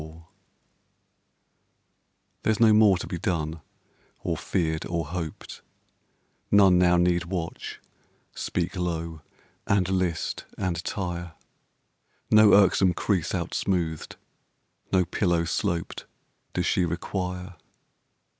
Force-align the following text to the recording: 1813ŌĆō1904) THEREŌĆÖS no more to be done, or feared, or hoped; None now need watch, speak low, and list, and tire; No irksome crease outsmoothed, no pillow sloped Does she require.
1813ŌĆō1904) 0.01 0.21
THEREŌĆÖS 2.43 2.59
no 2.59 2.73
more 2.73 2.97
to 2.97 3.05
be 3.05 3.19
done, 3.19 3.61
or 4.23 4.35
feared, 4.35 4.83
or 4.87 5.05
hoped; 5.05 5.61
None 6.49 6.79
now 6.79 6.97
need 6.97 7.25
watch, 7.25 7.79
speak 8.33 8.75
low, 8.75 9.21
and 9.67 9.87
list, 9.89 10.45
and 10.57 10.83
tire; 10.83 11.33
No 12.31 12.55
irksome 12.55 12.95
crease 12.95 13.33
outsmoothed, 13.35 14.15
no 14.91 15.05
pillow 15.05 15.45
sloped 15.45 16.07
Does 16.55 16.65
she 16.65 16.83
require. 16.83 17.55